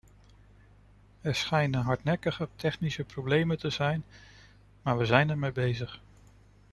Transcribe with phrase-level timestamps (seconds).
[1.21, 4.03] Er schijnen hardnekkige technische problemen te zijn,
[4.81, 6.01] maar we zijn ermee bezig.